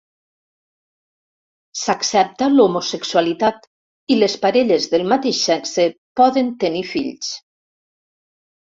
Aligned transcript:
S'accepta 1.81 2.47
l'homosexualitat 2.55 3.69
i 4.15 4.19
les 4.21 4.39
parelles 4.47 4.91
del 4.95 5.07
mateix 5.15 5.45
sexe 5.53 5.89
poden 6.23 6.55
tenir 6.67 6.85
fills. 6.97 7.31